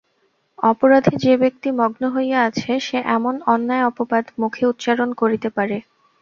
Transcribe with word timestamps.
অপরাধে 0.63 1.13
যে-ব্যক্তি 1.23 1.69
মগ্ন 1.79 2.03
হইয়া 2.15 2.39
আছে, 2.47 2.71
সে 2.79 2.97
এমন 3.15 3.35
অন্যায় 3.47 3.87
অপবাদ 3.89 4.25
মুখে 4.41 4.63
উচ্চারণ 4.67 5.09
করিতে 5.21 5.49
পারে! 5.49 5.77